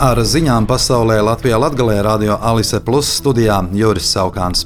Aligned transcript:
Ar 0.00 0.16
ziņām 0.16 0.64
pasaulē 0.64 1.18
Latvijā 1.20 1.58
Latvijā 1.60 1.98
radio 2.00 2.38
Alise 2.40 2.78
Plus 2.80 3.08
studijā 3.18 3.58
Juris 3.76 4.06
Saukāns. 4.14 4.62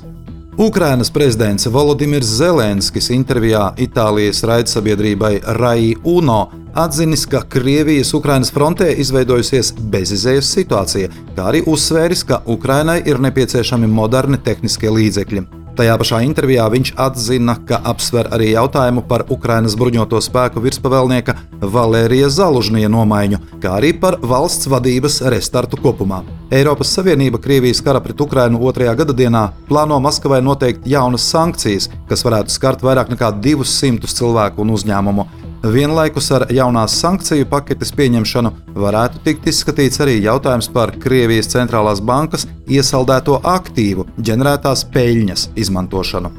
Ukrainas 0.63 1.11
prezidents 1.11 1.67
Volodimirs 1.67 2.31
Zelenskis 2.39 3.11
intervijā 3.11 3.73
Itālijas 3.75 4.45
raidsabiedrībai 4.47 5.41
Rai 5.59 5.97
Uno 6.05 6.53
atzinis, 6.75 7.27
ka 7.27 7.43
Krievijas 7.51 8.15
Ukrainas 8.15 8.55
frontē 8.55 8.93
izveidojusies 8.95 9.73
bezizējas 9.97 10.55
situācija, 10.55 11.11
kā 11.35 11.51
arī 11.51 11.65
uzsvēris, 11.67 12.23
ka 12.31 12.43
Ukrainai 12.47 13.01
ir 13.03 13.19
nepieciešami 13.19 13.91
moderni 13.91 14.39
tehniskie 14.39 14.95
līdzekļi. 15.01 15.64
Tajā 15.75 15.95
pašā 15.99 16.21
intervijā 16.23 16.65
viņš 16.71 16.93
atzina, 17.03 17.57
ka 17.67 17.81
apsver 17.91 18.29
arī 18.37 18.53
jautājumu 18.53 19.03
par 19.11 19.25
Ukrainas 19.35 19.75
bruņoto 19.75 20.21
spēku 20.23 20.63
virspavēlnieka 20.63 21.35
Valērija 21.75 22.29
Zalužņija 22.31 22.91
nomaiņu, 22.95 23.41
kā 23.59 23.73
arī 23.81 23.91
par 23.99 24.21
valsts 24.23 24.71
vadības 24.71 25.19
restartu 25.35 25.81
kopumā. 25.83 26.23
Eiropas 26.55 26.95
Savienība 26.95 27.41
Krievijas 27.43 27.83
kara 27.83 27.99
pret 28.05 28.23
Ukrainu 28.23 28.63
otrajā 28.69 28.95
gada 29.03 29.17
dienā 29.19 29.49
plāno 29.67 29.99
Maskavai 30.05 30.39
noteikt 30.47 30.87
jaunas 30.87 31.27
sankcijas, 31.27 31.91
kas 32.07 32.23
varētu 32.23 32.55
skart 32.55 32.87
vairāk 32.87 33.11
nekā 33.11 33.33
200 33.43 34.15
cilvēku 34.15 34.63
un 34.63 34.77
uzņēmumu. 34.79 35.27
Vienlaikus 35.65 36.27
ar 36.37 36.43
jaunās 36.53 36.93
sankciju 37.01 37.47
paketes 37.49 37.89
pieņemšanu 37.97 38.51
varētu 38.77 39.23
tikt 39.25 39.47
izskatīts 39.49 40.03
arī 40.05 40.19
jautājums 40.21 40.69
par 40.69 40.93
Krievijas 41.01 41.49
centrālās 41.55 42.03
bankas 42.05 42.45
iesaldēto 42.69 43.39
aktīvu 43.49 44.05
ģenerētās 44.21 44.85
peļņas 44.93 45.47
izmantošanu. 45.65 46.33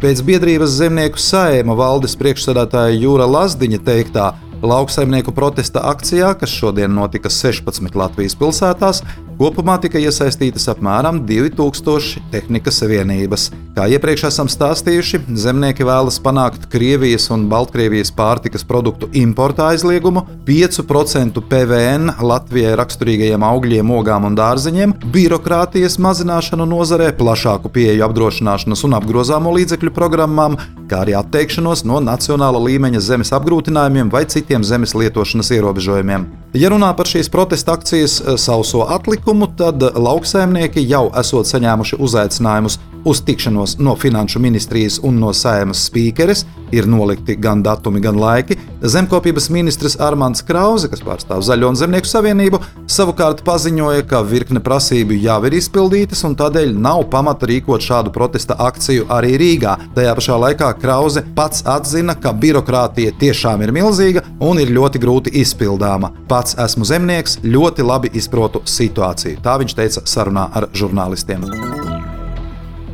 Pēc 0.00 0.22
biedrības 0.24 0.78
zemnieku 0.78 1.20
saima 1.20 1.74
valdes 1.76 2.14
priekšsēdētāja 2.20 2.96
Jūra 3.02 3.26
Lazdiņa 3.28 3.80
teiktā, 3.84 4.30
lauksaimnieku 4.64 5.34
protesta 5.36 5.82
akcijā, 5.90 6.32
kas 6.40 6.52
šodien 6.56 6.94
notika 6.96 7.28
16 7.32 7.96
Latvijas 8.00 8.36
pilsētās, 8.40 9.02
Kopumā 9.40 9.78
tika 9.80 9.96
iesaistītas 9.96 10.66
apmēram 10.68 11.22
2000 11.24 12.26
tehnikas 12.28 12.82
vienības. 12.84 13.46
Kā 13.72 13.86
iepriekš 13.88 14.26
esam 14.28 14.50
stāstījuši, 14.52 15.22
zemnieki 15.40 15.86
vēlas 15.88 16.18
panākt 16.20 16.66
Krievijas 16.68 17.30
un 17.32 17.46
Baltkrievijas 17.48 18.12
pārtikas 18.12 18.66
produktu 18.68 19.08
importa 19.16 19.70
aizliegumu, 19.72 20.26
5% 20.44 21.40
PVN 21.48 22.18
Latvijai 22.20 22.74
raksturīgajiem 22.82 23.46
augļiem, 23.48 23.94
ogām 23.96 24.26
un 24.28 24.36
dārzeņiem, 24.36 24.92
birokrātijas 25.14 25.96
mazināšanu 26.04 26.68
nozarē, 26.74 27.08
plašāku 27.16 27.72
pieeju 27.72 28.04
apdrošināšanas 28.10 28.84
un 28.84 28.98
apgrozāmo 29.00 29.54
līdzekļu 29.56 29.94
programmām, 29.96 30.60
kā 30.92 31.00
arī 31.06 31.16
atteikšanos 31.16 31.86
no 31.88 32.04
nacionāla 32.04 32.60
līmeņa 32.66 33.00
zemes 33.08 33.32
apgrūtinājumiem 33.40 34.12
vai 34.12 34.26
citiem 34.28 34.68
zemes 34.68 34.92
lietošanas 35.00 35.54
ierobežojumiem. 35.56 36.28
Ja 36.50 36.66
runā 36.72 36.88
par 36.98 37.06
šīs 37.06 37.28
protesta 37.30 37.76
akcijas 37.78 38.16
eh, 38.20 38.34
sauso 38.34 38.82
atlikumu, 38.90 39.46
tad 39.54 39.84
lauksaimnieki 39.94 40.82
jau 40.90 41.04
esot 41.20 41.46
saņēmuši 41.46 41.98
uzaicinājumus 42.02 42.80
uz 43.04 43.22
tikšanos 43.24 43.78
no 43.78 43.96
Finanšu 43.96 44.40
ministrijas 44.40 45.00
un 45.02 45.20
no 45.20 45.32
Sēmas 45.36 45.86
spīkeres, 45.88 46.44
ir 46.72 46.86
nolikti 46.86 47.36
gan 47.36 47.62
datumi, 47.62 48.00
gan 48.00 48.18
laiki. 48.20 48.56
Zemkopības 48.82 49.50
ministrs 49.50 49.96
Armāns 50.00 50.44
Krause, 50.46 50.88
kas 50.88 51.02
pārstāv 51.04 51.42
Zaļo 51.44 51.72
un 51.72 51.78
Zemnieku 51.78 52.08
savienību, 52.08 52.60
savukārt 52.90 53.42
paziņoja, 53.46 54.06
ka 54.08 54.22
virkne 54.26 54.62
prasību 54.64 55.18
jau 55.20 55.38
ir 55.48 55.56
izpildītas 55.58 56.22
un 56.28 56.36
tādēļ 56.38 56.72
nav 56.78 57.04
pamata 57.12 57.48
rīkot 57.50 57.84
šādu 57.84 58.12
protesta 58.14 58.56
akciju 58.68 59.08
arī 59.12 59.34
Rīgā. 59.40 59.76
Tajā 59.96 60.14
pašā 60.18 60.38
laikā 60.46 60.72
Krause 60.80 61.24
pats 61.36 61.64
atzina, 61.68 62.16
ka 62.16 62.32
birokrātija 62.32 63.16
tiešām 63.20 63.66
ir 63.66 63.74
milzīga 63.76 64.24
un 64.40 64.62
ir 64.62 64.72
ļoti 64.76 65.02
grūti 65.02 65.34
izpildāma. 65.42 66.12
Pats 66.30 66.56
esmu 66.60 66.88
zemnieks, 66.88 67.40
ļoti 67.44 67.86
labi 67.86 68.14
izprotu 68.16 68.64
situāciju. 68.64 69.42
Tā 69.44 69.58
viņš 69.60 69.78
teica 69.82 70.06
sarunā 70.08 70.48
ar 70.54 70.70
žurnālistiem. 70.76 71.48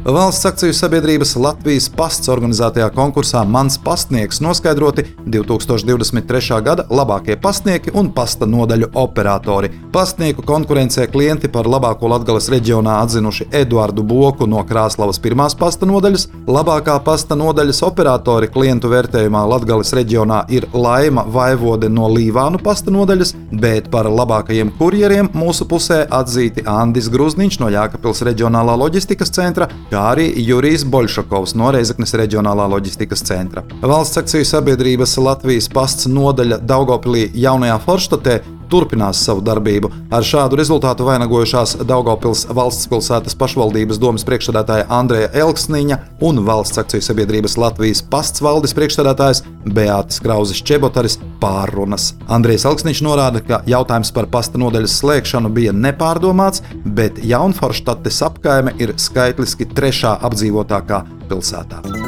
Valsts 0.07 0.47
akciju 0.47 0.71
sabiedrības 0.71 1.33
Latvijas 1.43 1.89
pasts 1.91 2.29
organizētajā 2.31 2.93
konkursā 2.95 3.41
Mans 3.51 3.75
pastnieks 3.83 4.39
noskaidroti 4.39 5.03
2023. 5.35 6.61
gada 6.63 6.85
labākie 6.95 7.35
pastnieki 7.43 7.91
un 7.99 8.13
pasta 8.15 8.47
nodaļu 8.47 8.93
operatori. 9.03 9.73
Pastnieku 9.91 10.45
konkurencē 10.47 11.09
klienti 11.11 11.51
par 11.51 11.67
labāko 11.67 12.07
Latvijas 12.13 12.47
reģionā 12.55 13.01
atzinuši 13.03 13.49
Eduardu 13.51 14.05
Boku 14.07 14.47
no 14.47 14.63
Krāslavas 14.69 15.19
pirmās 15.25 15.59
pasta 15.59 15.89
nodaļas. 15.91 16.29
Labākā 16.47 17.01
pasta 17.03 17.35
nodaļas 17.35 17.83
operatori 17.89 18.47
klientu 18.55 18.93
vērtējumā 18.95 19.43
Latvijas 19.57 19.91
reģionā 19.99 20.45
ir 20.55 20.69
Laima 20.71 21.27
Vaivode 21.27 21.91
no 21.91 22.07
Līvānu 22.15 22.63
pasta 22.63 22.95
nodaļas, 22.95 23.35
bet 23.59 23.91
par 23.91 24.07
labākajiem 24.07 24.71
kurjeriem 24.79 25.33
mūsu 25.35 25.67
pusē 25.67 26.05
atzīti 26.07 26.63
Andis 26.71 27.11
Gruzniņš 27.11 27.61
no 27.65 27.75
Jākapils 27.75 28.23
reģionālā 28.31 28.79
loģistikas 28.87 29.35
centra, 29.35 29.67
kā 29.97 30.03
arī 30.13 30.27
Jurijs 30.45 30.85
Boļšakovs 30.93 31.55
no 31.57 31.71
Reizeknas 31.73 32.13
reģionālā 32.21 32.67
loģistikas 32.75 33.25
centra. 33.25 33.63
Valsts 33.81 34.21
akciju 34.21 34.45
sabiedrības 34.45 35.17
Latvijas 35.23 35.71
pasts 35.73 36.11
nodaļa 36.13 36.61
Daugopilī 36.69 37.31
jaunajā 37.47 37.79
Forštatē 37.87 38.37
turpinās 38.71 39.21
savu 39.27 39.43
darbību. 39.47 39.91
Ar 40.15 40.27
šādu 40.27 40.59
rezultātu 40.61 41.07
vainagojušās 41.07 41.77
Daugopils 41.87 42.47
valsts 42.57 42.89
pilsētas 42.91 43.37
pašvaldības 43.39 44.01
domas 44.03 44.27
priekšsēdētāja 44.29 44.89
Andreja 44.93 45.31
Elksniņa 45.45 45.99
un 46.27 46.43
valsts 46.47 46.81
akciju 46.83 47.05
sabiedrības 47.05 47.59
Latvijas 47.61 48.03
pasts 48.11 48.45
valdes 48.45 48.75
priekšsēdētājs 48.77 49.45
Beātis 49.67 50.23
Krauzes 50.25 50.63
Čebotaris 50.67 51.19
pārrunas. 51.43 52.13
Andrejs 52.33 52.67
Elksniņš 52.71 53.05
norāda, 53.07 53.43
ka 53.45 53.63
jautājums 53.69 54.13
par 54.15 54.31
pasta 54.33 54.61
nodaļas 54.63 54.99
slēgšanu 55.03 55.53
bija 55.57 55.75
nepārdomāts, 55.77 56.65
bet 56.87 57.23
Jaunforštates 57.25 58.23
apkaime 58.27 58.77
ir 58.83 58.95
skaitliski 59.01 59.69
trešā 59.75 60.19
apdzīvotākā 60.27 61.03
pilsētā. 61.31 62.06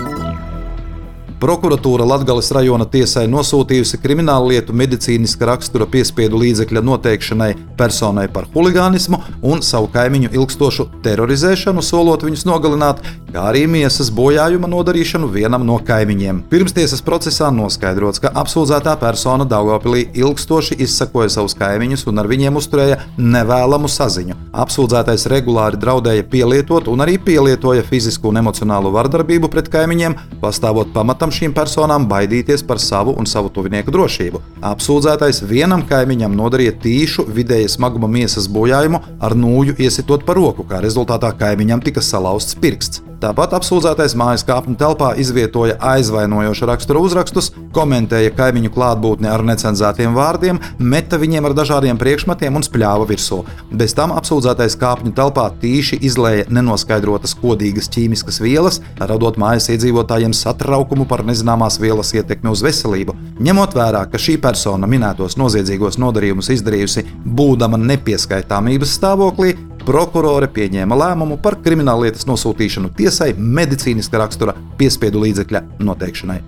Prokuratūra 1.39 2.03
Latvijas 2.03 2.49
rajona 2.51 2.83
tiesai 2.91 3.29
nosūtījusi 3.31 4.01
kriminālu 4.03 4.49
lietu 4.51 4.75
medicīniska 4.75 5.47
rakstura 5.47 5.87
piespiedu 5.87 6.41
līdzekļa 6.43 6.81
noteikšanai 6.83 7.53
personai 7.79 8.25
par 8.35 8.49
huligānismu 8.57 9.21
un 9.47 9.63
savu 9.63 9.87
kaimiņu 9.95 10.33
ilgstošu 10.35 10.89
terorizēšanu, 11.05 11.85
solot 11.87 12.27
viņus 12.27 12.43
nogalināt, 12.49 13.05
kā 13.33 13.45
arī 13.51 13.65
miesas 13.69 14.09
bojājuma 14.15 14.69
nodarīšanu 14.71 15.29
vienam 15.33 15.65
no 15.67 15.77
kaimiņiem. 15.85 16.41
Pirmstiesas 16.51 17.03
procesā 17.05 17.51
noskaidrots, 17.55 18.23
ka 18.23 18.33
apsūdzētā 18.43 18.95
persona 19.01 19.45
Daugopilī 19.49 20.07
ilgstoši 20.17 20.79
izsakoja 20.85 21.33
savus 21.37 21.57
kaimiņus 21.59 22.07
un 22.09 22.23
ar 22.23 22.29
viņiem 22.31 22.57
uzturēja 22.61 22.99
nevēlamu 23.19 23.91
saziņu. 23.93 24.37
Apsūdzētais 24.65 25.27
regulāri 25.33 25.81
draudēja 25.81 26.25
pielietot 26.33 26.89
un 26.89 27.05
arī 27.05 27.19
pielietoja 27.23 27.85
fizisku 27.87 28.33
un 28.33 28.41
emocionālu 28.41 28.93
vardarbību 28.95 29.51
pret 29.53 29.69
kaimiņiem, 29.73 30.17
pastāvot 30.43 30.95
pamatam 30.95 31.35
šīm 31.35 31.55
personām 31.57 32.09
baidīties 32.09 32.65
par 32.67 32.81
savu 32.83 33.15
un 33.19 33.29
savu 33.29 33.53
tuvinieku 33.53 33.93
drošību. 33.95 34.43
Apsūdzētais 34.73 35.43
vienam 35.49 35.85
kaimiņam 35.89 36.35
nodarīja 36.39 36.79
tīšu 36.83 37.29
vidēja 37.35 37.69
smaguma 37.77 38.11
miesas 38.11 38.49
bojājumu 38.51 39.03
ar 39.21 39.37
nūju 39.37 39.77
iesitot 39.79 40.25
pa 40.25 40.37
roku, 40.39 40.65
kā 40.69 40.81
rezultātā 40.85 41.35
kaimiņam 41.39 41.85
tika 41.85 42.05
salauzts 42.05 42.57
pirksts. 42.59 43.05
Tāpat 43.19 43.57
apsūdzētais 43.57 44.13
mājas 44.15 44.45
kāpņu 44.47 44.77
telpā 44.79 45.09
izvietoja 45.19 45.75
aizvainojošu 45.83 46.69
raksturu 46.71 47.01
uzrakstus, 47.03 47.49
komentēja 47.75 48.31
kaimiņu 48.39 48.71
klātbūtni 48.77 49.27
ar 49.27 49.43
necenzētiem 49.43 50.15
vārdiem, 50.15 50.61
meta 50.79 51.19
viņiem 51.19 51.49
ar 51.49 51.57
dažādiem 51.59 51.99
priekšmetiem 51.99 52.55
un 52.61 52.63
spļāva 52.63 53.09
virsū. 53.11 53.41
Bez 53.75 53.97
tam 53.99 54.15
apsūdzētais 54.15 54.79
kāpņu 54.79 55.11
telpā 55.19 55.49
tīši 55.59 55.99
izlēja 56.07 56.47
nenoskaidrotas 56.55 57.35
kodīgas 57.41 57.91
ķīmiskas 57.91 58.39
vielas, 58.45 58.79
radot 59.03 59.41
mājas 59.43 59.67
iedzīvotājiem 59.75 60.37
satraukumu 60.39 61.09
par 61.11 61.25
nezināmās 61.27 61.81
vielas 61.83 62.15
ietekmi 62.15 62.55
uz 62.55 62.63
veselību. 62.63 63.17
Ņemot 63.43 63.75
vērā, 63.75 64.05
ka 64.13 64.23
šī 64.23 64.37
persona 64.47 64.87
minētos 64.87 65.35
noziedzīgos 65.43 65.99
nodarījumus 65.99 66.53
izdarījusi 66.55 67.09
būdama 67.27 67.83
nepieskaitāmības 67.83 68.95
stāvoklī, 69.01 69.57
prokurore 69.89 70.51
pieņēma 70.53 70.97
lēmumu 71.01 71.39
par 71.41 71.57
krimināllietas 71.65 72.27
nosūtīšanu 72.29 72.91
tiesai 72.99 73.31
medicīniska 73.39 74.21
rakstura 74.21 74.53
piespiedu 74.77 75.23
līdzekļa 75.23 75.63
noteikšanai. 75.81 76.39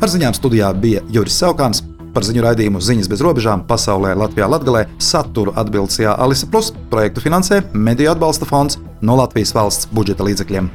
Ar 0.00 0.12
ziņām 0.12 0.36
studijā 0.38 0.70
bija 0.72 1.02
Juris 1.12 1.36
Saukāns. 1.42 1.82
Par 2.12 2.24
ziņu 2.28 2.42
raidījumu 2.44 2.80
Ziņas 2.84 3.08
bez 3.08 3.22
robežām 3.24 3.62
pasaulē 3.68 4.12
Latvijā 4.20 4.44
Latgalē 4.48 4.82
saturu 5.00 5.54
atbilstajā 5.56 6.12
Alisa 6.20 6.48
Plus 6.52 6.68
projektu 6.92 7.24
finansē 7.24 7.62
Mediju 7.72 8.12
atbalsta 8.12 8.48
fonds 8.48 8.76
no 9.00 9.16
Latvijas 9.16 9.54
valsts 9.56 9.88
budžeta 9.92 10.24
līdzekļiem. 10.28 10.68